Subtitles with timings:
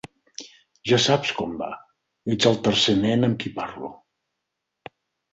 [0.91, 1.67] Ja saps com va,
[2.35, 3.91] ets el tercer nen amb qui parlo.